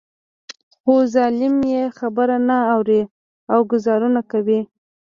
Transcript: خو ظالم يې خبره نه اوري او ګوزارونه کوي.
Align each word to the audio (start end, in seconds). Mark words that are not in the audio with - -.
خو 0.81 0.93
ظالم 1.13 1.55
يې 1.73 1.83
خبره 1.97 2.37
نه 2.47 2.57
اوري 2.73 3.01
او 3.53 3.59
ګوزارونه 3.71 4.21
کوي. 4.31 4.61